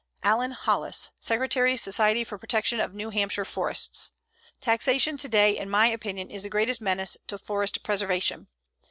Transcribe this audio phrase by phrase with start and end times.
[0.23, 4.09] ALLEN HOLLIS, Secretary Society for Protection of New Hampshire Forests:
[4.59, 8.47] Taxation today, in my opinion, is the greatest menace to forest preservation.